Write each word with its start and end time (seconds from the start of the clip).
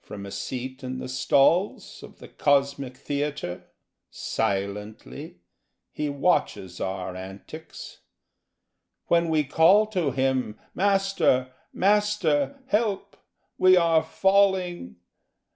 From 0.00 0.24
a 0.24 0.30
seat 0.30 0.82
in 0.82 0.96
the 0.98 1.10
stalls 1.10 2.02
Of 2.02 2.20
the 2.20 2.28
cosmic 2.28 2.96
theatre 2.96 3.66
Silently 4.08 5.40
He 5.92 6.08
watches 6.08 6.80
our 6.80 7.14
antics. 7.14 8.00
When 9.08 9.28
we 9.28 9.44
call 9.44 9.86
to 9.88 10.10
him 10.12 10.58
'Master, 10.74 11.52
Master! 11.74 12.58
Help, 12.68 13.18
we 13.58 13.76
are 13.76 14.02
falling!' 14.02 14.96